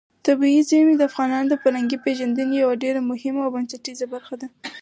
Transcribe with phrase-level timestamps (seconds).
[0.25, 4.47] طبیعي زیرمې د افغانانو د فرهنګي پیژندنې یوه ډېره مهمه او بنسټیزه برخه ده.